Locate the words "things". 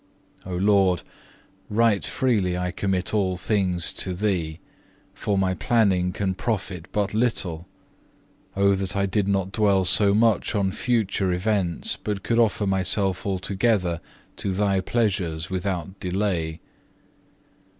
3.37-3.93